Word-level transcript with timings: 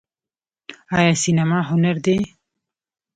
آیا 0.97 1.13
سینما 1.23 1.59
هنر 1.69 1.95
دی؟ 2.05 2.17